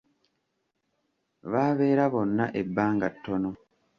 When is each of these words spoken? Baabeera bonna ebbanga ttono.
Baabeera 1.51 2.05
bonna 2.13 2.45
ebbanga 2.61 3.07
ttono. 3.15 3.49